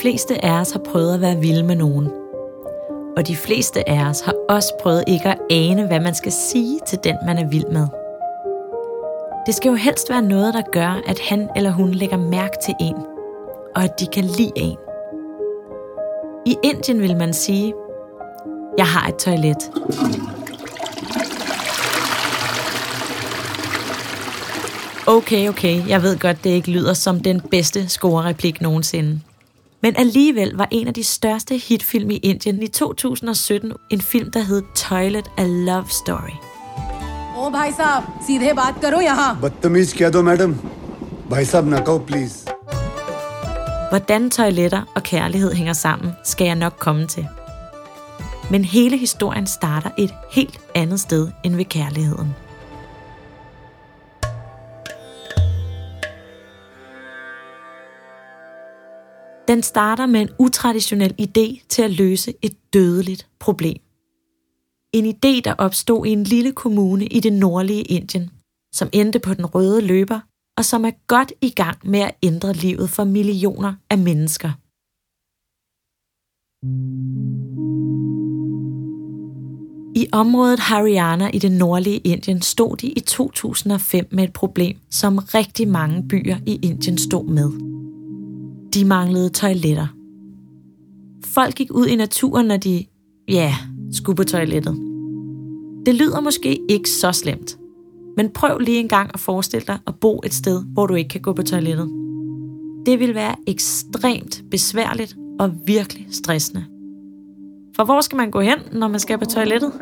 fleste 0.00 0.44
af 0.44 0.60
os 0.60 0.70
har 0.70 0.78
prøvet 0.78 1.14
at 1.14 1.20
være 1.20 1.36
vilde 1.36 1.62
med 1.62 1.76
nogen. 1.76 2.08
Og 3.16 3.26
de 3.26 3.36
fleste 3.36 3.88
af 3.88 4.08
os 4.08 4.20
har 4.20 4.34
også 4.48 4.74
prøvet 4.82 5.04
ikke 5.06 5.28
at 5.28 5.38
ane, 5.50 5.86
hvad 5.86 6.00
man 6.00 6.14
skal 6.14 6.32
sige 6.32 6.80
til 6.86 6.98
den, 7.04 7.16
man 7.26 7.38
er 7.38 7.48
vild 7.48 7.66
med. 7.66 7.86
Det 9.46 9.54
skal 9.54 9.68
jo 9.68 9.74
helst 9.74 10.10
være 10.10 10.22
noget, 10.22 10.54
der 10.54 10.62
gør, 10.72 11.02
at 11.06 11.20
han 11.20 11.48
eller 11.56 11.70
hun 11.70 11.90
lægger 11.90 12.16
mærke 12.16 12.56
til 12.64 12.74
en, 12.80 12.94
og 13.76 13.84
at 13.84 14.00
de 14.00 14.06
kan 14.06 14.24
lide 14.24 14.52
en. 14.56 14.76
I 16.46 16.56
Indien 16.62 17.00
vil 17.00 17.16
man 17.16 17.32
sige, 17.32 17.74
jeg 18.78 18.86
har 18.86 19.08
et 19.08 19.16
toilet. 19.16 19.70
Okay, 25.06 25.48
okay, 25.48 25.88
jeg 25.88 26.02
ved 26.02 26.18
godt, 26.18 26.44
det 26.44 26.50
ikke 26.50 26.70
lyder 26.70 26.94
som 26.94 27.20
den 27.20 27.40
bedste 27.40 27.88
scorereplik 27.88 28.60
nogensinde. 28.60 29.20
Men 29.84 29.96
alligevel 29.96 30.56
var 30.56 30.68
en 30.70 30.88
af 30.88 30.94
de 30.94 31.04
største 31.04 31.56
hitfilm 31.56 32.10
i 32.10 32.16
Indien 32.16 32.62
i 32.62 32.66
2017 32.66 33.72
en 33.90 34.00
film, 34.00 34.30
der 34.30 34.40
hed 34.40 34.62
Toilet 34.74 35.30
A 35.36 35.46
Love 35.46 35.84
Story. 35.88 36.36
Oh, 37.36 37.52
bhai 37.52 37.72
sahab, 37.76 38.02
sidhe 38.26 38.54
baat 38.54 38.74
karo 38.80 39.00
yahan. 39.00 39.36
Badtamiz 39.40 39.92
kya 39.92 40.10
do, 40.10 40.22
madam. 40.22 40.56
Bhai 41.30 41.44
sahab, 41.44 41.66
na 41.66 41.84
kaho, 41.84 41.98
please. 41.98 42.48
Hvordan 43.90 44.30
toiletter 44.30 44.82
og 44.94 45.02
kærlighed 45.02 45.52
hænger 45.52 45.72
sammen, 45.72 46.12
skal 46.24 46.44
jeg 46.44 46.54
nok 46.54 46.76
komme 46.78 47.06
til. 47.06 47.26
Men 48.50 48.64
hele 48.64 48.96
historien 48.96 49.46
starter 49.46 49.90
et 49.98 50.14
helt 50.30 50.60
andet 50.74 51.00
sted 51.00 51.28
end 51.44 51.56
ved 51.56 51.64
kærligheden. 51.64 52.43
Den 59.54 59.62
starter 59.62 60.06
med 60.06 60.20
en 60.20 60.28
utraditionel 60.38 61.14
idé 61.20 61.66
til 61.68 61.82
at 61.82 61.90
løse 61.90 62.34
et 62.42 62.56
dødeligt 62.72 63.28
problem. 63.40 63.76
En 64.92 65.06
idé, 65.06 65.40
der 65.44 65.54
opstod 65.58 66.06
i 66.06 66.10
en 66.10 66.24
lille 66.24 66.52
kommune 66.52 67.06
i 67.06 67.20
det 67.20 67.32
nordlige 67.32 67.82
Indien, 67.82 68.30
som 68.74 68.88
endte 68.92 69.18
på 69.18 69.34
den 69.34 69.46
røde 69.46 69.80
løber, 69.80 70.20
og 70.58 70.64
som 70.64 70.84
er 70.84 70.90
godt 71.06 71.32
i 71.40 71.50
gang 71.50 71.78
med 71.84 72.00
at 72.00 72.14
ændre 72.22 72.52
livet 72.52 72.90
for 72.90 73.04
millioner 73.04 73.74
af 73.90 73.98
mennesker. 73.98 74.50
I 79.96 80.06
området 80.12 80.58
Haryana 80.58 81.30
i 81.34 81.38
det 81.38 81.52
nordlige 81.52 81.98
Indien 81.98 82.42
stod 82.42 82.76
de 82.76 82.86
i 82.86 83.00
2005 83.00 84.08
med 84.10 84.24
et 84.24 84.32
problem, 84.32 84.78
som 84.90 85.18
rigtig 85.18 85.68
mange 85.68 86.08
byer 86.08 86.36
i 86.46 86.60
Indien 86.62 86.98
stod 86.98 87.24
med. 87.28 87.73
De 88.74 88.84
manglede 88.84 89.28
toiletter. 89.28 89.86
Folk 91.24 91.54
gik 91.54 91.70
ud 91.70 91.86
i 91.86 91.96
naturen, 91.96 92.46
når 92.46 92.56
de, 92.56 92.84
ja, 93.28 93.54
skulle 93.92 94.16
på 94.16 94.24
toilettet. 94.24 94.74
Det 95.86 95.94
lyder 95.94 96.20
måske 96.20 96.60
ikke 96.68 96.90
så 96.90 97.12
slemt, 97.12 97.58
men 98.16 98.30
prøv 98.30 98.58
lige 98.58 98.80
en 98.80 98.88
gang 98.88 99.10
at 99.14 99.20
forestille 99.20 99.66
dig 99.66 99.78
at 99.86 99.94
bo 99.94 100.20
et 100.24 100.34
sted, 100.34 100.64
hvor 100.64 100.86
du 100.86 100.94
ikke 100.94 101.08
kan 101.08 101.20
gå 101.20 101.32
på 101.32 101.42
toilettet. 101.42 101.90
Det 102.86 103.00
vil 103.00 103.14
være 103.14 103.36
ekstremt 103.46 104.42
besværligt 104.50 105.16
og 105.38 105.52
virkelig 105.66 106.06
stressende. 106.10 106.64
For 107.76 107.84
hvor 107.84 108.00
skal 108.00 108.16
man 108.16 108.30
gå 108.30 108.40
hen, 108.40 108.58
når 108.72 108.88
man 108.88 109.00
skal 109.00 109.18
på 109.18 109.24
toilettet? 109.24 109.72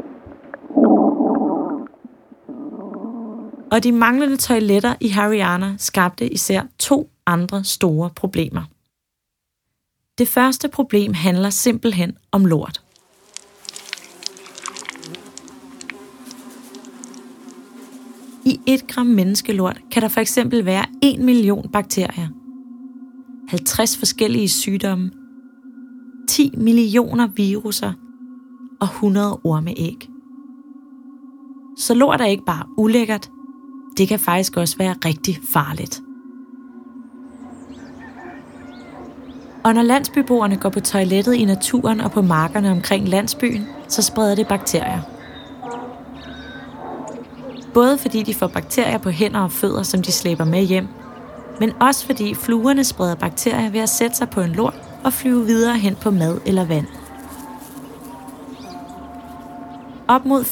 Og 3.72 3.84
de 3.84 3.92
manglende 3.92 4.36
toiletter 4.36 4.94
i 5.00 5.08
Haryana 5.08 5.74
skabte 5.78 6.32
især 6.32 6.62
to 6.78 7.10
andre 7.26 7.64
store 7.64 8.10
problemer. 8.16 8.62
Det 10.18 10.28
første 10.28 10.68
problem 10.68 11.14
handler 11.14 11.50
simpelthen 11.50 12.12
om 12.32 12.44
lort. 12.44 12.82
I 18.44 18.60
et 18.66 18.86
gram 18.88 19.06
menneskelort 19.06 19.80
kan 19.90 20.02
der 20.02 20.08
for 20.08 20.20
eksempel 20.20 20.64
være 20.64 20.84
1 21.02 21.20
million 21.20 21.68
bakterier, 21.72 22.28
50 23.48 23.98
forskellige 23.98 24.48
sygdomme, 24.48 25.10
10 26.28 26.54
millioner 26.56 27.26
viruser 27.26 27.92
og 28.80 28.86
100 28.86 29.40
ormeæg. 29.44 30.08
Så 31.78 31.94
lort 31.94 32.20
er 32.20 32.26
ikke 32.26 32.44
bare 32.46 32.66
ulækkert, 32.78 33.30
det 33.96 34.08
kan 34.08 34.18
faktisk 34.18 34.56
også 34.56 34.78
være 34.78 34.94
rigtig 35.04 35.38
farligt. 35.52 36.02
Og 39.64 39.74
når 39.74 39.82
landsbyboerne 39.82 40.56
går 40.56 40.68
på 40.68 40.80
toilettet 40.80 41.34
i 41.34 41.44
naturen 41.44 42.00
og 42.00 42.12
på 42.12 42.22
markerne 42.22 42.70
omkring 42.70 43.08
landsbyen, 43.08 43.66
så 43.88 44.02
spreder 44.02 44.34
det 44.34 44.48
bakterier. 44.48 45.00
Både 47.74 47.98
fordi 47.98 48.22
de 48.22 48.34
får 48.34 48.46
bakterier 48.46 48.98
på 48.98 49.10
hænder 49.10 49.40
og 49.40 49.52
fødder, 49.52 49.82
som 49.82 50.02
de 50.02 50.12
slæber 50.12 50.44
med 50.44 50.62
hjem, 50.62 50.88
men 51.60 51.72
også 51.80 52.06
fordi 52.06 52.34
fluerne 52.34 52.84
spreder 52.84 53.14
bakterier 53.14 53.70
ved 53.70 53.80
at 53.80 53.88
sætte 53.88 54.16
sig 54.16 54.30
på 54.30 54.40
en 54.40 54.50
lort 54.50 54.74
og 55.04 55.12
flyve 55.12 55.46
videre 55.46 55.78
hen 55.78 55.94
på 55.94 56.10
mad 56.10 56.38
eller 56.46 56.64
vand. 56.64 56.86
Op 60.08 60.24
mod 60.24 60.44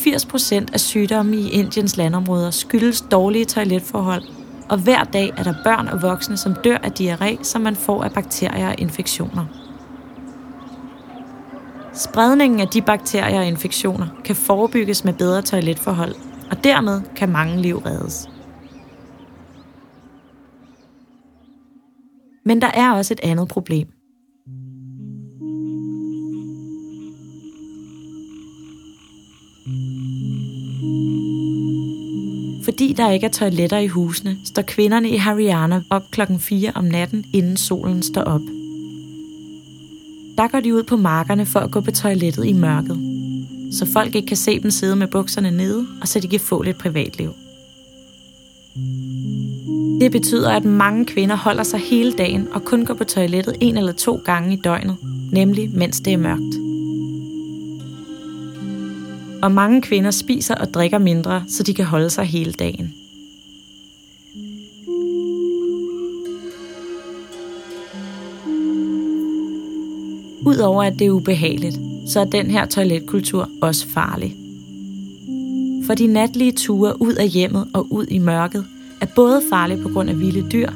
80% 0.69 0.73
af 0.73 0.81
sygdomme 0.81 1.37
i 1.37 1.51
Indiens 1.51 1.97
landområder 1.97 2.51
skyldes 2.51 3.01
dårlige 3.01 3.45
toiletforhold, 3.45 4.23
og 4.71 4.79
hver 4.79 5.05
dag 5.05 5.33
er 5.37 5.43
der 5.43 5.55
børn 5.65 5.89
og 5.89 6.03
voksne, 6.03 6.37
som 6.37 6.55
dør 6.65 6.77
af 6.77 6.91
diarré, 7.01 7.45
som 7.45 7.63
man 7.63 7.77
får 7.77 8.05
af 8.05 8.13
bakterier 8.13 8.69
og 8.69 8.75
infektioner. 8.79 9.47
Spredningen 11.95 12.61
af 12.61 12.69
de 12.69 12.83
bakterier 12.83 13.41
og 13.41 13.47
infektioner 13.47 14.07
kan 14.25 14.37
forebygges 14.37 15.05
med 15.05 15.13
bedre 15.13 15.43
toiletforhold, 15.43 16.15
og 16.51 16.65
dermed 16.65 17.03
kan 17.17 17.29
mange 17.33 17.63
liv 17.63 17.79
reddes. 17.79 18.29
Men 22.45 22.63
der 22.63 22.71
er 22.75 22.93
også 22.93 23.15
et 23.15 23.21
andet 23.23 23.49
problem. 23.49 23.89
Fordi 32.71 32.93
der 32.93 33.11
ikke 33.11 33.27
er 33.27 33.31
toiletter 33.31 33.79
i 33.79 33.87
husene, 33.87 34.37
står 34.45 34.63
kvinderne 34.63 35.11
i 35.11 35.17
Haryana 35.17 35.83
op 35.91 36.11
klokken 36.11 36.41
4 36.41 36.73
om 36.75 36.85
natten, 36.85 37.25
inden 37.33 37.57
solen 37.57 38.03
står 38.03 38.23
op. 38.23 38.41
Der 40.39 40.49
går 40.49 40.61
de 40.61 40.75
ud 40.75 40.83
på 40.83 40.97
markerne 40.97 41.47
for 41.47 41.61
at 41.61 41.71
gå 41.71 41.81
på 41.81 41.91
toilettet 41.91 42.47
i 42.47 42.53
mørket, 42.53 42.99
så 43.73 43.87
folk 43.93 44.15
ikke 44.15 44.29
kan 44.29 44.37
se 44.37 44.61
dem 44.61 44.71
sidde 44.71 44.97
med 44.97 45.07
bukserne 45.07 45.51
nede, 45.51 45.87
og 46.01 46.09
så 46.09 46.21
de 46.21 46.29
kan 46.29 46.41
få 46.41 46.63
lidt 46.63 46.79
privatliv. 46.79 47.31
Det 50.01 50.13
betyder, 50.13 50.51
at 50.51 50.65
mange 50.65 51.07
kvinder 51.07 51.37
holder 51.37 51.63
sig 51.63 51.81
hele 51.81 52.13
dagen 52.13 52.49
og 52.53 52.65
kun 52.65 52.85
går 52.85 52.95
på 52.95 53.05
toilettet 53.05 53.57
en 53.61 53.77
eller 53.77 53.93
to 53.93 54.21
gange 54.25 54.53
i 54.53 54.57
døgnet, 54.57 54.97
nemlig 55.33 55.71
mens 55.75 56.01
det 56.01 56.13
er 56.13 56.19
mørkt. 56.19 56.70
Og 59.43 59.53
mange 59.53 59.83
kvinder 59.83 60.11
spiser 60.11 60.55
og 60.55 60.75
drikker 60.75 60.99
mindre, 60.99 61.45
så 61.49 61.63
de 61.63 61.75
kan 61.75 61.85
holde 61.85 62.11
sig 62.11 62.25
hele 62.25 62.53
dagen. 62.53 62.95
Udover 70.47 70.83
at 70.83 70.99
det 70.99 71.07
er 71.07 71.11
ubehageligt, 71.11 71.79
så 72.07 72.21
er 72.21 72.25
den 72.25 72.51
her 72.51 72.67
toiletkultur 72.67 73.49
også 73.63 73.89
farlig. 73.89 74.37
For 75.87 75.95
de 75.95 76.07
natlige 76.07 76.53
ture 76.53 77.03
ud 77.03 77.15
af 77.15 77.29
hjemmet 77.29 77.69
og 77.75 77.93
ud 77.93 78.07
i 78.07 78.19
mørket 78.19 78.67
er 79.01 79.07
både 79.07 79.43
farlige 79.51 79.83
på 79.83 79.89
grund 79.89 80.11
af 80.11 80.21
vilde 80.21 80.51
dyr, 80.51 80.71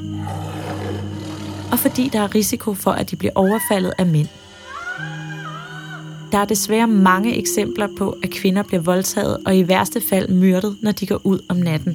og 1.72 1.78
fordi 1.78 2.08
der 2.12 2.20
er 2.20 2.34
risiko 2.34 2.74
for, 2.74 2.90
at 2.90 3.10
de 3.10 3.16
bliver 3.16 3.32
overfaldet 3.34 3.92
af 3.98 4.06
mænd. 4.06 4.28
Der 6.34 6.40
er 6.40 6.44
desværre 6.44 6.88
mange 6.88 7.36
eksempler 7.36 7.88
på, 7.98 8.16
at 8.22 8.30
kvinder 8.30 8.62
bliver 8.62 8.80
voldtaget 8.80 9.38
og 9.46 9.56
i 9.56 9.68
værste 9.68 10.00
fald 10.00 10.28
myrdet, 10.28 10.76
når 10.82 10.92
de 10.92 11.06
går 11.06 11.20
ud 11.24 11.40
om 11.48 11.56
natten. 11.56 11.92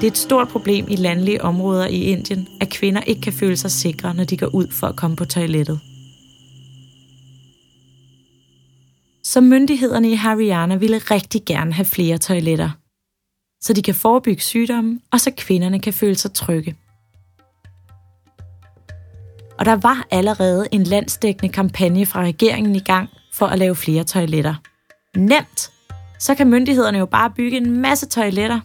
Det 0.00 0.06
er 0.06 0.10
et 0.10 0.18
stort 0.18 0.48
problem 0.48 0.86
i 0.88 0.96
landlige 0.96 1.42
områder 1.42 1.86
i 1.86 2.00
Indien, 2.02 2.48
at 2.60 2.70
kvinder 2.70 3.00
ikke 3.00 3.20
kan 3.20 3.32
føle 3.32 3.56
sig 3.56 3.70
sikre, 3.70 4.14
når 4.14 4.24
de 4.24 4.36
går 4.36 4.54
ud 4.54 4.68
for 4.70 4.86
at 4.86 4.96
komme 4.96 5.16
på 5.16 5.24
toilettet. 5.24 5.80
Så 9.22 9.40
myndighederne 9.40 10.10
i 10.10 10.14
Haryana 10.14 10.76
ville 10.76 10.98
rigtig 10.98 11.44
gerne 11.44 11.72
have 11.72 11.84
flere 11.84 12.18
toiletter, 12.18 12.70
så 13.60 13.72
de 13.72 13.82
kan 13.82 13.94
forebygge 13.94 14.42
sygdomme, 14.42 15.00
og 15.12 15.20
så 15.20 15.30
kvinderne 15.36 15.80
kan 15.80 15.92
føle 15.92 16.14
sig 16.14 16.32
trygge. 16.32 16.76
Og 19.58 19.64
der 19.64 19.76
var 19.76 20.06
allerede 20.10 20.68
en 20.72 20.82
landsdækkende 20.82 21.52
kampagne 21.52 22.06
fra 22.06 22.22
regeringen 22.22 22.76
i 22.76 22.80
gang 22.80 23.08
for 23.34 23.46
at 23.46 23.58
lave 23.58 23.76
flere 23.76 24.04
toiletter. 24.04 24.54
Nemt! 25.16 25.70
Så 26.18 26.34
kan 26.34 26.50
myndighederne 26.50 26.98
jo 26.98 27.06
bare 27.06 27.30
bygge 27.30 27.56
en 27.56 27.80
masse 27.80 28.06
toiletter. 28.06 28.60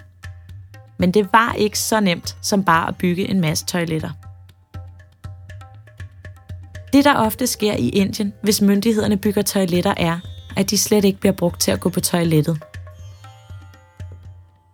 Men 0.97 1.11
det 1.11 1.27
var 1.33 1.53
ikke 1.53 1.79
så 1.79 1.99
nemt 1.99 2.37
som 2.41 2.63
bare 2.63 2.87
at 2.87 2.95
bygge 2.97 3.29
en 3.29 3.41
masse 3.41 3.65
toiletter. 3.65 4.09
Det, 6.93 7.05
der 7.05 7.15
ofte 7.15 7.47
sker 7.47 7.73
i 7.73 7.89
Indien, 7.89 8.33
hvis 8.41 8.61
myndighederne 8.61 9.17
bygger 9.17 9.41
toiletter, 9.41 9.93
er, 9.97 10.19
at 10.55 10.69
de 10.69 10.77
slet 10.77 11.05
ikke 11.05 11.19
bliver 11.19 11.33
brugt 11.33 11.61
til 11.61 11.71
at 11.71 11.79
gå 11.79 11.89
på 11.89 11.99
toilettet. 11.99 12.63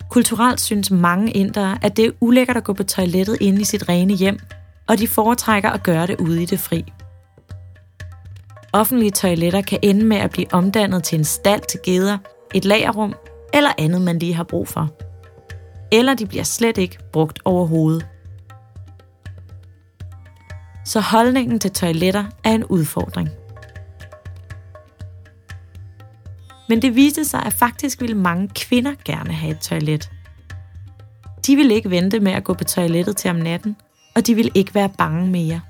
Kulturelt 0.09 0.61
synes 0.61 0.91
mange 0.91 1.31
indere, 1.31 1.77
at 1.81 1.97
det 1.97 2.05
er 2.05 2.11
ulækkert 2.19 2.57
at 2.57 2.63
gå 2.63 2.73
på 2.73 2.83
toilettet 2.83 3.37
inde 3.41 3.61
i 3.61 3.63
sit 3.63 3.89
rene 3.89 4.13
hjem, 4.13 4.39
og 4.89 4.97
de 4.97 5.07
foretrækker 5.07 5.69
at 5.69 5.83
gøre 5.83 6.07
det 6.07 6.19
ude 6.19 6.43
i 6.43 6.45
det 6.45 6.59
fri. 6.59 6.93
Offentlige 8.73 9.11
toiletter 9.11 9.61
kan 9.61 9.79
ende 9.81 10.05
med 10.05 10.17
at 10.17 10.31
blive 10.31 10.53
omdannet 10.53 11.03
til 11.03 11.17
en 11.17 11.25
stald 11.25 11.61
til 11.69 11.79
geder, 11.83 12.17
et 12.53 12.65
lagerrum 12.65 13.15
eller 13.53 13.71
andet, 13.77 14.01
man 14.01 14.19
lige 14.19 14.33
har 14.33 14.43
brug 14.43 14.67
for. 14.67 14.89
Eller 15.91 16.13
de 16.13 16.25
bliver 16.25 16.43
slet 16.43 16.77
ikke 16.77 16.97
brugt 17.11 17.39
overhovedet. 17.45 18.07
Så 20.85 20.99
holdningen 20.99 21.59
til 21.59 21.71
toiletter 21.71 22.25
er 22.43 22.51
en 22.51 22.63
udfordring. 22.63 23.29
Men 26.69 26.81
det 26.81 26.95
viste 26.95 27.25
sig, 27.25 27.43
at 27.45 27.53
faktisk 27.53 28.01
ville 28.01 28.17
mange 28.17 28.47
kvinder 28.55 28.93
gerne 29.05 29.33
have 29.33 29.51
et 29.51 29.59
toilet. 29.59 30.11
De 31.47 31.55
ville 31.55 31.75
ikke 31.75 31.89
vente 31.89 32.19
med 32.19 32.31
at 32.31 32.43
gå 32.43 32.53
på 32.53 32.63
toilettet 32.63 33.17
til 33.17 33.29
om 33.29 33.35
natten, 33.35 33.75
og 34.15 34.27
de 34.27 34.35
ville 34.35 34.51
ikke 34.55 34.75
være 34.75 34.89
bange 34.97 35.27
mere. 35.27 35.61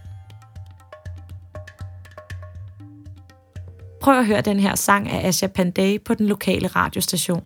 Prøv 4.02 4.20
at 4.20 4.26
høre 4.26 4.42
den 4.42 4.60
her 4.60 4.76
sang 4.76 5.10
af 5.10 5.28
Asha 5.28 5.48
Pandey 5.48 6.04
på 6.04 6.14
den 6.14 6.28
lokale 6.28 6.68
radiostation. 6.68 7.44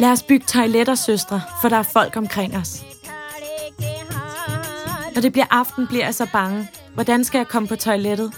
Lad 0.00 0.10
os 0.10 0.22
bygge 0.22 0.46
toiletter, 0.46 0.94
søstre, 0.94 1.40
for 1.60 1.68
der 1.68 1.76
er 1.76 1.82
folk 1.82 2.16
omkring 2.16 2.56
os. 2.56 2.84
Når 5.14 5.22
det 5.22 5.32
bliver 5.32 5.46
aften, 5.50 5.86
bliver 5.86 6.04
jeg 6.04 6.14
så 6.14 6.26
bange. 6.32 6.68
Hvordan 6.94 7.24
skal 7.24 7.38
jeg 7.38 7.48
komme 7.48 7.68
på 7.68 7.76
toilettet? 7.76 8.32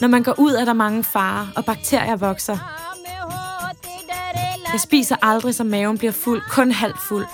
Når 0.00 0.08
man 0.08 0.22
går 0.22 0.34
ud, 0.38 0.52
er 0.52 0.64
der 0.64 0.72
mange 0.72 1.04
farer, 1.04 1.46
og 1.56 1.64
bakterier 1.64 2.16
vokser. 2.16 2.83
Jeg 4.74 4.80
spiser 4.80 5.16
aldrig, 5.22 5.54
så 5.54 5.64
maven 5.64 5.98
bliver 5.98 6.12
fuld, 6.12 6.42
kun 6.50 6.70
halvt 6.70 7.00
fuld. 7.08 7.26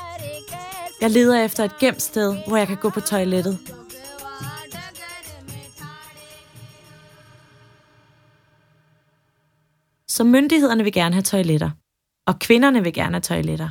Jeg 1.01 1.11
leder 1.11 1.45
efter 1.45 1.65
et 1.65 1.79
gemt 1.81 2.03
sted, 2.03 2.37
hvor 2.49 2.57
jeg 2.57 2.67
kan 2.67 2.77
gå 2.77 2.91
på 2.91 3.01
toilettet. 3.01 3.59
Så 10.09 10.25
myndighederne 10.25 10.85
vil 10.85 10.93
gerne 10.93 11.15
have 11.15 11.23
toiletter, 11.23 11.71
og 12.27 12.39
kvinderne 12.39 12.83
vil 12.83 12.93
gerne 12.93 13.15
have 13.15 13.21
toiletter. 13.21 13.69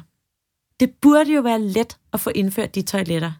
Det 0.80 0.94
burde 1.02 1.34
jo 1.34 1.42
være 1.42 1.62
let 1.62 1.98
at 2.14 2.20
få 2.20 2.30
indført 2.36 2.76
de 2.76 2.82
toiletter. 2.82 3.32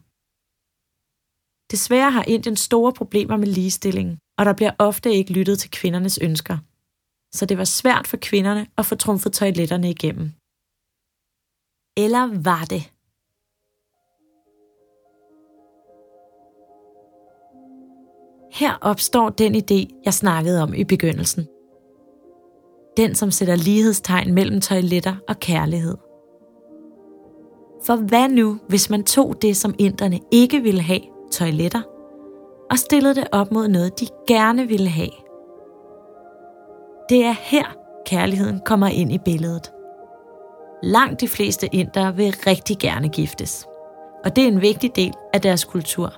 Desværre 1.70 2.10
har 2.10 2.24
Indien 2.28 2.56
store 2.56 2.92
problemer 2.92 3.36
med 3.36 3.46
ligestilling, 3.46 4.18
og 4.38 4.44
der 4.44 4.52
bliver 4.52 4.72
ofte 4.78 5.12
ikke 5.12 5.32
lyttet 5.32 5.58
til 5.58 5.70
kvindernes 5.70 6.18
ønsker. 6.22 6.58
Så 7.32 7.46
det 7.46 7.58
var 7.58 7.64
svært 7.64 8.06
for 8.06 8.16
kvinderne 8.16 8.66
at 8.78 8.86
få 8.86 8.94
trumfet 8.94 9.32
toiletterne 9.32 9.90
igennem. 9.90 10.32
Eller 11.96 12.42
var 12.42 12.64
det? 12.64 12.82
Her 18.52 18.78
opstår 18.80 19.28
den 19.28 19.54
idé, 19.54 20.00
jeg 20.04 20.14
snakkede 20.14 20.62
om 20.62 20.74
i 20.74 20.84
begyndelsen. 20.84 21.46
Den, 22.96 23.14
som 23.14 23.30
sætter 23.30 23.56
lighedstegn 23.56 24.34
mellem 24.34 24.60
toiletter 24.60 25.16
og 25.28 25.40
kærlighed. 25.40 25.96
For 27.84 27.96
hvad 27.96 28.28
nu, 28.28 28.58
hvis 28.68 28.90
man 28.90 29.04
tog 29.04 29.42
det, 29.42 29.56
som 29.56 29.74
inderne 29.78 30.20
ikke 30.32 30.60
ville 30.60 30.82
have, 30.82 31.00
toiletter, 31.32 31.82
og 32.70 32.78
stillede 32.78 33.14
det 33.14 33.28
op 33.32 33.52
mod 33.52 33.68
noget, 33.68 34.00
de 34.00 34.06
gerne 34.28 34.68
ville 34.68 34.88
have? 34.88 35.29
Det 37.10 37.24
er 37.24 37.34
her, 37.40 37.64
kærligheden 38.06 38.60
kommer 38.60 38.86
ind 38.86 39.12
i 39.12 39.18
billedet. 39.18 39.72
Langt 40.82 41.20
de 41.20 41.28
fleste 41.28 41.66
indere 41.72 42.16
vil 42.16 42.34
rigtig 42.46 42.78
gerne 42.78 43.08
giftes. 43.08 43.66
Og 44.24 44.36
det 44.36 44.44
er 44.44 44.48
en 44.48 44.60
vigtig 44.60 44.96
del 44.96 45.12
af 45.32 45.40
deres 45.40 45.64
kultur. 45.64 46.12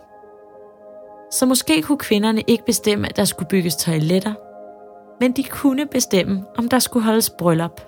Så 1.30 1.46
måske 1.46 1.82
kunne 1.82 1.98
kvinderne 1.98 2.42
ikke 2.46 2.64
bestemme, 2.64 3.08
at 3.08 3.16
der 3.16 3.24
skulle 3.24 3.48
bygges 3.48 3.76
toiletter, 3.76 4.34
men 5.20 5.32
de 5.32 5.42
kunne 5.44 5.86
bestemme, 5.86 6.44
om 6.56 6.68
der 6.68 6.78
skulle 6.78 7.04
holdes 7.04 7.30
bryllup. 7.30 7.80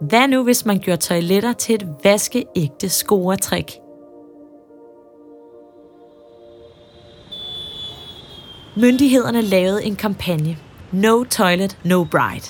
Hvad 0.00 0.28
nu, 0.28 0.44
hvis 0.44 0.66
man 0.66 0.78
gjorde 0.78 1.00
toiletter 1.00 1.52
til 1.52 1.74
et 1.74 1.88
vaskeægte 2.04 2.88
scoretrik? 2.88 3.80
Myndighederne 8.76 9.42
lavede 9.42 9.84
en 9.84 9.96
kampagne. 9.96 10.67
No 10.92 11.24
toilet, 11.24 11.76
no 11.84 12.04
bride. 12.04 12.46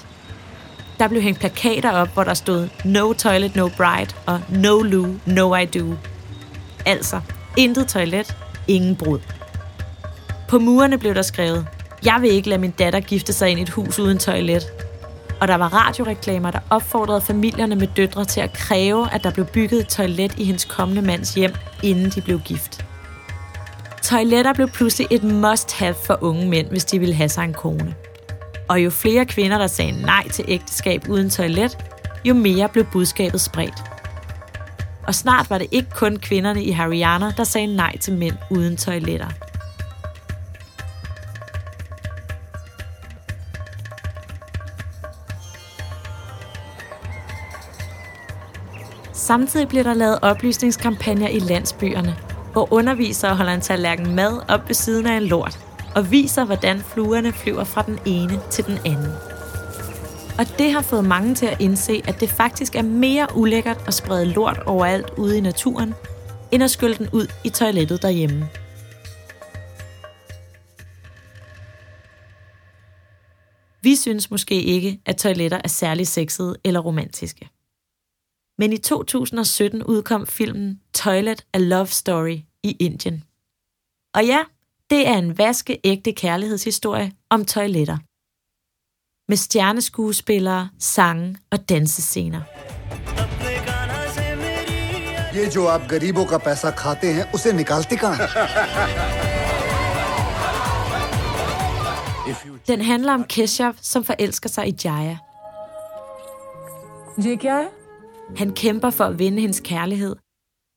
Der 0.99 1.08
blev 1.08 1.23
hængt 1.23 1.40
plakater 1.40 1.90
op, 1.90 2.08
hvor 2.14 2.25
der 2.25 2.35
stod 2.35 2.69
No 2.85 3.12
toilet, 3.12 3.56
no 3.56 3.69
bride 3.76 4.14
og 4.26 4.40
No 4.49 4.82
loo, 4.82 5.14
no 5.26 5.55
I 5.56 5.64
do. 5.64 5.94
Altså, 6.87 7.20
intet 7.56 7.88
toilet, 7.88 8.37
ingen 8.69 8.96
brud. 8.96 9.19
På 10.49 10.58
murene 10.58 10.99
blev 10.99 11.14
der 11.14 11.23
skrevet, 11.23 11.67
jeg 12.05 12.19
vil 12.20 12.31
ikke 12.31 12.49
lade 12.49 12.61
min 12.61 12.70
datter 12.70 13.00
gifte 13.00 13.32
sig 13.32 13.50
ind 13.50 13.58
i 13.61 13.62
et 13.62 13.70
hus 13.70 13.99
uden 13.99 14.19
toilet. 14.19 14.67
Og 15.41 15.49
der 15.49 15.55
var 15.55 15.87
radioreklamer, 15.87 16.50
der 16.50 16.61
opfordrede 16.70 17.20
familierne 17.20 17.76
med 17.76 17.88
døtre 17.96 18.25
til 18.25 18.41
at 18.41 18.52
kræve, 18.52 19.12
at 19.12 19.25
der 19.25 19.31
blev 19.31 19.46
bygget 19.46 19.81
et 19.81 19.88
toilet 19.88 20.38
i 20.38 20.44
hendes 20.44 20.64
kommende 20.64 21.02
mands 21.02 21.34
hjem, 21.34 21.55
inden 21.82 22.11
de 22.11 22.20
blev 22.20 22.41
gift. 22.41 22.84
Toiletter 24.02 24.52
blev 24.52 24.69
pludselig 24.69 25.08
et 25.11 25.23
must-have 25.23 25.94
for 25.94 26.19
unge 26.20 26.49
mænd, 26.49 26.67
hvis 26.67 26.84
de 26.84 26.99
ville 26.99 27.14
have 27.14 27.29
sig 27.29 27.44
en 27.44 27.55
kone. 27.55 27.94
Og 28.69 28.85
jo 28.85 28.91
flere 28.91 29.26
kvinder, 29.26 29.59
der 29.59 29.67
sagde 29.67 30.03
nej 30.03 30.29
til 30.29 30.44
ægteskab 30.49 31.09
uden 31.09 31.31
toilet, 31.31 31.79
jo 32.25 32.35
mere 32.35 32.69
blev 32.69 32.85
budskabet 32.85 33.41
spredt. 33.41 33.85
Og 35.06 35.15
snart 35.15 35.50
var 35.50 35.59
det 35.59 35.67
ikke 35.70 35.91
kun 35.91 36.17
kvinderne 36.17 36.65
i 36.65 36.70
Haryana, 36.70 37.32
der 37.37 37.44
sagde 37.44 37.76
nej 37.76 37.99
til 37.99 38.12
mænd 38.12 38.37
uden 38.50 38.76
toiletter. 38.76 39.29
Samtidig 49.13 49.69
bliver 49.69 49.82
der 49.82 49.94
lavet 49.94 50.19
oplysningskampagner 50.22 51.29
i 51.29 51.39
landsbyerne, 51.39 52.17
hvor 52.53 52.72
undervisere 52.72 53.37
holder 53.37 53.53
en 53.53 53.60
tallerken 53.60 54.15
mad 54.15 54.41
op 54.48 54.69
ved 54.69 54.75
siden 54.75 55.06
af 55.06 55.17
en 55.17 55.22
lort 55.22 55.68
og 55.98 56.10
viser, 56.10 56.44
hvordan 56.44 56.81
fluerne 56.81 57.32
flyver 57.32 57.64
fra 57.64 57.82
den 57.82 57.98
ene 58.06 58.40
til 58.50 58.67
den 58.67 58.78
anden. 58.84 59.12
Og 60.38 60.58
det 60.58 60.72
har 60.72 60.82
fået 60.82 61.05
mange 61.05 61.34
til 61.34 61.46
at 61.46 61.60
indse, 61.60 62.02
at 62.08 62.20
det 62.20 62.28
faktisk 62.28 62.74
er 62.74 62.82
mere 62.82 63.26
ulækkert 63.34 63.84
at 63.86 63.94
sprede 63.94 64.26
lort 64.26 64.58
overalt 64.67 65.10
ude 65.17 65.38
i 65.38 65.40
naturen, 65.40 65.94
end 66.52 66.62
at 66.62 66.70
skylle 66.70 66.96
den 66.96 67.08
ud 67.12 67.26
i 67.44 67.48
toilettet 67.48 68.02
derhjemme. 68.02 68.48
Vi 73.82 73.96
synes 73.96 74.31
måske 74.31 74.62
ikke, 74.62 75.00
at 75.06 75.17
toiletter 75.17 75.60
er 75.64 75.69
særlig 75.69 76.06
sexede 76.06 76.56
eller 76.64 76.81
romantiske. 76.81 77.48
Men 78.58 78.72
i 78.72 78.78
2017 78.78 79.82
udkom 79.82 80.26
filmen 80.26 80.81
Toilet 80.94 81.46
A 81.55 81.58
Love 81.58 81.86
Story 81.86 82.38
i 82.62 82.76
Indien. 82.81 83.24
Og 84.14 84.26
ja, 84.26 84.44
det 84.90 85.07
er 85.07 85.18
en 85.18 85.38
vaskeægte 85.38 86.12
kærlighedshistorie 86.12 87.12
om 87.30 87.45
toiletter. 87.45 87.97
Med 89.30 89.38
stjerneskuespillere, 89.38 90.69
sange 90.80 91.38
og 91.52 91.69
dansescener. 91.69 92.42
ये 95.35 95.45
जो 95.45 95.66
आप 95.66 95.88
गरीबों 95.92 96.26
का 96.26 96.38
पैसा 96.38 96.71
खाते 96.71 97.07
हैं 97.14 97.31
उसे 97.33 97.52
निकालते 97.52 97.95
कहाँ 97.95 98.16
हैं? 98.16 98.28
Den 102.68 102.81
handler 102.81 103.14
om 103.14 103.23
Keshav, 103.23 103.73
som 103.81 104.04
forelsker 104.04 104.50
sig 104.50 104.68
i 104.68 104.76
Jaya. 104.85 105.18
ये 107.26 107.35
क्या 107.35 107.57
है 107.57 107.69
Han 108.38 108.54
kæmper 108.54 108.90
for 108.90 109.04
at 109.04 109.19
vinde 109.19 109.42
hendes 109.42 109.59
kærlighed, 109.59 110.16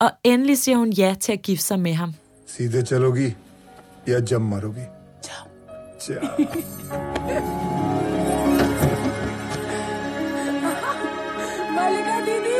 og 0.00 0.10
endelig 0.24 0.58
siger 0.58 0.76
hun 0.76 0.90
ja 0.92 1.14
til 1.20 1.32
at 1.32 1.42
gifte 1.42 1.64
sig 1.64 1.80
med 1.80 1.94
ham. 1.94 2.14
सीधे 2.48 2.82
चलोगी 2.82 3.36
या 4.08 4.18
जम 4.30 4.42
मारोगी 4.52 4.86
जा 6.06 6.18
मालिका 11.76 12.16
दीदी 12.26 12.54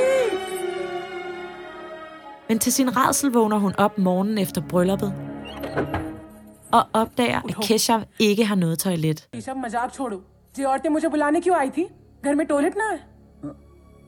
Men 2.48 2.58
til 2.58 2.72
sin 2.72 2.96
rædsel 2.96 3.30
vågner 3.32 3.58
hun 3.58 3.72
op 3.78 3.98
morgenen 3.98 4.38
efter 4.38 4.60
brylluppet 4.68 5.12
og 6.72 6.82
opdager, 6.92 7.40
at 7.48 7.56
Keshav 7.62 8.00
ikke 8.18 8.44
har 8.44 8.54
noget 8.54 8.78
toilet. 8.78 9.28
ये 9.34 9.40
सब 9.40 9.56
मजाक 9.56 9.90
छोड़ो 9.94 10.16
ये 10.58 10.64
औरतें 10.64 10.90
मुझे 10.96 11.08
बुलाने 11.14 11.40
क्यों 11.40 11.56
आई 11.56 11.68
थी 11.76 11.84
घर 12.25 12.34
में 12.34 12.46
टॉयलेट 12.46 12.75
ना 12.76 12.88
है 12.92 12.98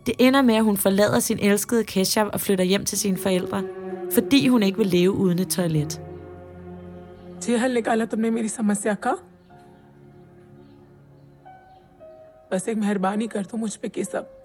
Det 0.06 0.14
ender 0.18 0.42
med, 0.42 0.54
at 0.54 0.64
hun 0.64 0.76
forlader 0.76 1.20
sin 1.20 1.38
elskede 1.38 1.84
Keshav 1.84 2.26
og 2.32 2.40
flytter 2.40 2.64
hjem 2.64 2.84
til 2.84 2.98
sine 2.98 3.16
forældre, 3.16 3.62
fordi 4.14 4.48
hun 4.48 4.62
ikke 4.62 4.78
vil 4.78 4.86
leve 4.86 5.12
uden 5.12 5.38
et 5.38 5.48
toilet. 5.48 6.00
ये 7.49 7.57
हल 7.57 7.71
निकाला 7.71 8.05
तुमने 8.05 8.29
मेरी 8.29 8.49
समस्या 8.49 8.93
का। 8.93 9.11
बस 12.51 12.69
एक 12.69 12.77
मेहरबानी 12.77 13.27
कर 13.27 13.45
दो 13.45 13.57
मुझ 13.57 13.75
पे 13.75 13.89
कि 13.89 14.03
सब 14.03 14.39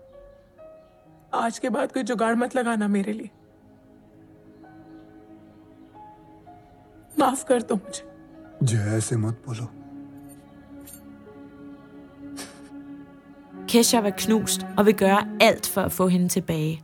आज 1.35 1.59
के 1.59 1.69
बाद 1.69 1.93
कोई 1.93 2.03
जुगाड़ 2.03 2.35
मत 2.35 2.57
लगाना 2.57 2.89
मेरे 2.89 3.13
लिए। 3.13 3.31
माफ़ 7.19 7.45
कर 7.45 7.63
दो 7.63 7.75
मुझे। 7.75 8.13
जय 8.63 8.79
ऐसे 8.79 9.17
मत 9.17 9.43
बोलो। 9.47 9.69
Keshav 13.67 14.07
er 14.07 14.15
knust 14.19 14.65
og 14.79 14.87
vil 14.87 14.95
gøre 14.95 15.39
alt 15.43 15.67
for 15.67 15.81
at 15.81 15.93
få 15.93 16.09
hende 16.09 16.29
tilbage. 16.29 16.83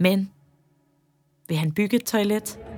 Men 0.00 0.18
vil 1.48 1.58
han 1.58 1.72
bygge 1.72 1.96
et 1.96 2.06
toilet? 2.06 2.75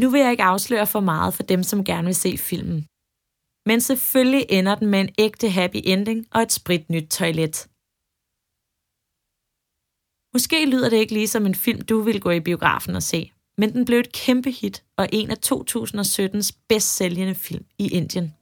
Nu 0.00 0.10
vil 0.10 0.20
jeg 0.20 0.30
ikke 0.30 0.42
afsløre 0.42 0.86
for 0.86 1.00
meget 1.00 1.34
for 1.34 1.42
dem, 1.42 1.62
som 1.62 1.84
gerne 1.84 2.04
vil 2.04 2.14
se 2.14 2.38
filmen. 2.38 2.86
Men 3.66 3.80
selvfølgelig 3.80 4.46
ender 4.48 4.74
den 4.74 4.88
med 4.88 5.00
en 5.00 5.14
ægte 5.18 5.50
happy 5.50 5.80
ending 5.84 6.26
og 6.30 6.42
et 6.42 6.52
spritnyt 6.52 7.10
toilet. 7.10 7.68
Måske 10.32 10.66
lyder 10.66 10.88
det 10.90 10.96
ikke 10.96 11.12
lige 11.12 11.28
som 11.28 11.46
en 11.46 11.54
film, 11.54 11.80
du 11.80 12.00
vil 12.00 12.20
gå 12.20 12.30
i 12.30 12.40
biografen 12.40 12.96
og 12.96 13.02
se, 13.02 13.32
men 13.58 13.72
den 13.72 13.84
blev 13.84 13.98
et 13.98 14.12
kæmpe 14.12 14.50
hit 14.50 14.84
og 14.96 15.08
en 15.12 15.30
af 15.30 15.36
2017's 15.46 16.50
bedst 16.68 16.96
sælgende 16.96 17.34
film 17.34 17.64
i 17.78 17.88
Indien. 17.88 18.34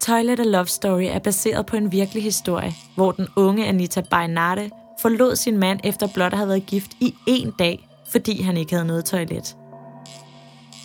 Toilet 0.00 0.40
og 0.40 0.46
Love 0.46 0.66
Story 0.66 1.02
er 1.02 1.18
baseret 1.18 1.66
på 1.66 1.76
en 1.76 1.92
virkelig 1.92 2.22
historie, 2.22 2.72
hvor 2.94 3.12
den 3.12 3.28
unge 3.36 3.66
Anita 3.66 4.00
Bainarte 4.00 4.70
forlod 5.00 5.36
sin 5.36 5.58
mand 5.58 5.80
efter 5.84 6.08
blot 6.14 6.32
at 6.32 6.38
have 6.38 6.48
været 6.48 6.66
gift 6.66 6.90
i 7.00 7.14
en 7.26 7.52
dag, 7.58 7.85
fordi 8.08 8.42
han 8.42 8.56
ikke 8.56 8.72
havde 8.72 8.86
noget 8.86 9.04
toilet. 9.04 9.56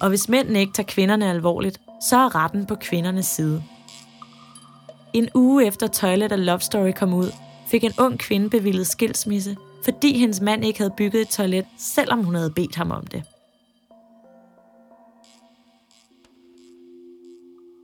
Og 0.01 0.09
hvis 0.09 0.29
mændene 0.29 0.59
ikke 0.59 0.73
tager 0.73 0.87
kvinderne 0.87 1.29
alvorligt, 1.29 1.81
så 2.01 2.17
er 2.17 2.35
retten 2.35 2.65
på 2.65 2.75
kvindernes 2.75 3.25
side. 3.25 3.63
En 5.13 5.29
uge 5.35 5.65
efter 5.65 5.87
Toilet 5.87 6.31
A 6.31 6.35
Love 6.35 6.59
Story 6.59 6.91
kom 6.91 7.13
ud, 7.13 7.31
fik 7.67 7.83
en 7.83 7.93
ung 7.99 8.19
kvinde 8.19 8.49
bevillet 8.49 8.87
skilsmisse, 8.87 9.57
fordi 9.83 10.17
hendes 10.17 10.41
mand 10.41 10.65
ikke 10.65 10.79
havde 10.79 10.93
bygget 10.97 11.21
et 11.21 11.29
toilet, 11.29 11.65
selvom 11.77 12.23
hun 12.23 12.35
havde 12.35 12.51
bedt 12.55 12.75
ham 12.75 12.91
om 12.91 13.07
det. 13.07 13.23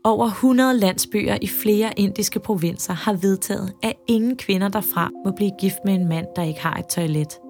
Over 0.03 0.25
100 0.25 0.79
landsbyer 0.79 1.37
i 1.41 1.47
flere 1.47 1.99
indiske 1.99 2.39
provinser 2.39 2.93
har 2.93 3.13
vedtaget, 3.13 3.73
at 3.83 3.93
ingen 4.07 4.37
kvinder 4.37 4.67
derfra 4.67 5.09
må 5.25 5.31
blive 5.31 5.51
gift 5.59 5.77
med 5.85 5.93
en 5.93 6.09
mand, 6.09 6.25
der 6.35 6.43
ikke 6.43 6.61
har 6.61 6.73
et 6.73 6.87
toilet. 6.87 7.46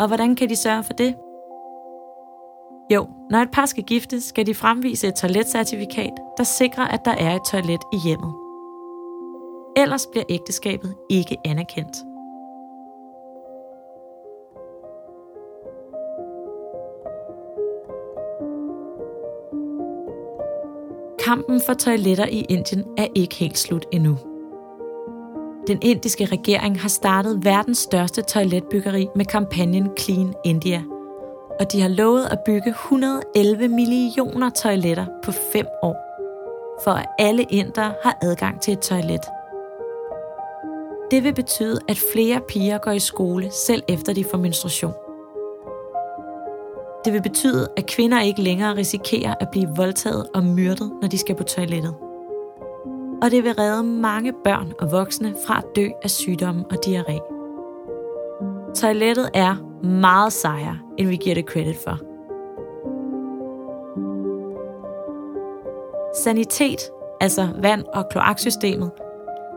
Og 0.00 0.06
hvordan 0.06 0.36
kan 0.36 0.48
de 0.48 0.56
sørge 0.56 0.84
for 0.84 0.92
det? 0.92 1.14
Jo, 2.94 3.06
når 3.30 3.38
et 3.38 3.50
par 3.50 3.66
skal 3.66 3.84
giftes, 3.84 4.24
skal 4.24 4.46
de 4.46 4.54
fremvise 4.54 5.08
et 5.08 5.14
toiletcertifikat, 5.14 6.12
der 6.36 6.44
sikrer, 6.44 6.84
at 6.84 7.04
der 7.04 7.10
er 7.10 7.36
et 7.36 7.42
toilet 7.50 7.80
i 7.92 7.96
hjemmet. 8.04 8.34
Ellers 9.76 10.06
bliver 10.06 10.24
ægteskabet 10.28 10.94
ikke 11.10 11.36
anerkendt. 11.44 11.96
Kampen 21.24 21.60
for 21.66 21.74
toiletter 21.74 22.26
i 22.26 22.46
Indien 22.48 22.84
er 22.98 23.06
ikke 23.14 23.34
helt 23.34 23.58
slut 23.58 23.86
endnu. 23.92 24.29
Den 25.66 25.78
indiske 25.82 26.24
regering 26.24 26.80
har 26.80 26.88
startet 26.88 27.44
verdens 27.44 27.78
største 27.78 28.22
toiletbyggeri 28.22 29.08
med 29.16 29.24
kampagnen 29.24 29.90
Clean 29.98 30.34
India, 30.44 30.82
og 31.60 31.72
de 31.72 31.80
har 31.80 31.88
lovet 31.88 32.24
at 32.24 32.38
bygge 32.46 32.70
111 32.70 33.68
millioner 33.68 34.50
toiletter 34.50 35.06
på 35.24 35.32
fem 35.32 35.66
år, 35.82 35.96
for 36.84 36.90
at 36.90 37.06
alle 37.18 37.42
indere 37.42 37.94
har 38.02 38.18
adgang 38.22 38.60
til 38.60 38.72
et 38.72 38.80
toilet. 38.80 39.20
Det 41.10 41.24
vil 41.24 41.34
betyde, 41.34 41.78
at 41.88 41.98
flere 42.12 42.40
piger 42.48 42.78
går 42.78 42.90
i 42.90 42.98
skole, 42.98 43.50
selv 43.50 43.82
efter 43.88 44.12
de 44.12 44.24
får 44.24 44.38
menstruation. 44.38 44.92
Det 47.04 47.12
vil 47.12 47.22
betyde, 47.22 47.68
at 47.76 47.86
kvinder 47.86 48.22
ikke 48.22 48.42
længere 48.42 48.76
risikerer 48.76 49.34
at 49.40 49.48
blive 49.52 49.68
voldtaget 49.76 50.26
og 50.34 50.44
myrdet, 50.44 50.92
når 51.02 51.08
de 51.08 51.18
skal 51.18 51.34
på 51.34 51.42
toilettet. 51.42 51.94
Og 53.22 53.30
det 53.30 53.44
vil 53.44 53.52
redde 53.52 53.82
mange 53.82 54.32
børn 54.44 54.72
og 54.80 54.92
voksne 54.92 55.34
fra 55.46 55.58
at 55.58 55.76
dø 55.76 55.88
af 56.02 56.10
sygdomme 56.10 56.64
og 56.70 56.76
diarré. 56.86 57.40
Toilettet 58.74 59.30
er 59.34 59.84
meget 59.86 60.32
sejere, 60.32 60.78
end 60.98 61.08
vi 61.08 61.16
giver 61.16 61.34
det 61.34 61.44
credit 61.44 61.76
for. 61.84 61.98
Sanitet, 66.24 66.80
altså 67.20 67.48
vand- 67.62 67.84
og 67.94 68.08
kloaksystemet, 68.10 68.90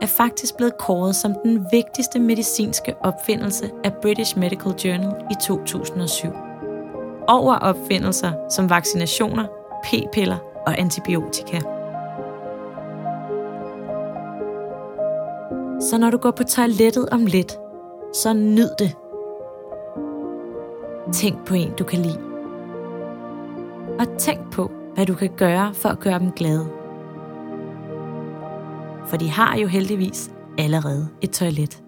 er 0.02 0.06
faktisk 0.06 0.56
blevet 0.56 0.78
kåret 0.78 1.16
som 1.16 1.34
den 1.44 1.66
vigtigste 1.72 2.18
medicinske 2.20 2.94
opfindelse 3.00 3.70
af 3.84 3.92
British 4.02 4.38
Medical 4.38 4.72
Journal 4.72 5.14
i 5.30 5.34
2007. 5.42 6.28
Over 7.28 7.54
opfindelser 7.54 8.32
som 8.50 8.70
vaccinationer, 8.70 9.46
p-piller 9.84 10.38
og 10.66 10.78
antibiotika. 10.78 11.60
Så 15.94 15.98
når 15.98 16.10
du 16.10 16.16
går 16.16 16.30
på 16.30 16.42
toilettet 16.42 17.08
om 17.08 17.26
lidt, 17.26 17.52
så 18.12 18.32
nyd 18.32 18.68
det. 18.78 18.96
Tænk 21.12 21.46
på 21.46 21.54
en, 21.54 21.72
du 21.78 21.84
kan 21.84 21.98
lide. 21.98 22.20
Og 23.98 24.18
tænk 24.18 24.52
på, 24.52 24.70
hvad 24.94 25.06
du 25.06 25.14
kan 25.14 25.30
gøre 25.36 25.74
for 25.74 25.88
at 25.88 26.00
gøre 26.00 26.18
dem 26.18 26.32
glade. 26.32 26.68
For 29.06 29.16
de 29.16 29.30
har 29.30 29.56
jo 29.56 29.66
heldigvis 29.66 30.30
allerede 30.58 31.08
et 31.22 31.30
toilet. 31.30 31.83